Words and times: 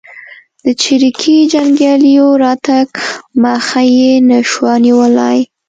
د 0.63 0.65
چریکي 0.81 1.37
جنګیالیو 1.53 2.27
راتګ 2.43 2.89
مخه 3.43 3.81
یې 3.97 4.11
نه 4.29 4.39
شوه 4.51 4.73
نیولای. 4.85 5.39